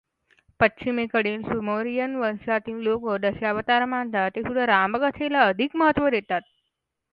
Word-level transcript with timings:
पश्चिमेकडील 0.59 1.41
सुमेरियन 1.43 2.15
वंशातील 2.15 2.81
लोक 2.83 3.07
दशावतार 3.21 3.85
मानतात, 3.85 4.31
ते 4.35 4.41
सुद्धा 4.43 4.65
रामकथेला 4.67 5.45
अधिक 5.47 5.75
महत्त्व 5.75 6.09
देतात. 6.09 6.41